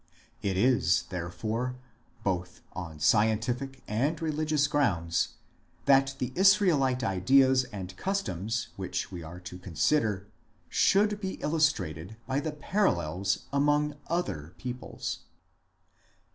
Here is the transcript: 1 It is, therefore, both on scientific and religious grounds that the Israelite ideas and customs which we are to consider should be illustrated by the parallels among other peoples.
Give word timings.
1 0.41 0.49
It 0.49 0.57
is, 0.57 1.03
therefore, 1.11 1.75
both 2.23 2.61
on 2.73 2.99
scientific 2.99 3.83
and 3.87 4.19
religious 4.19 4.65
grounds 4.65 5.35
that 5.85 6.15
the 6.17 6.31
Israelite 6.33 7.03
ideas 7.03 7.65
and 7.65 7.95
customs 7.97 8.69
which 8.77 9.11
we 9.11 9.21
are 9.21 9.39
to 9.41 9.59
consider 9.59 10.25
should 10.69 11.21
be 11.21 11.33
illustrated 11.35 12.17
by 12.25 12.39
the 12.39 12.51
parallels 12.53 13.45
among 13.53 13.95
other 14.07 14.55
peoples. 14.57 15.19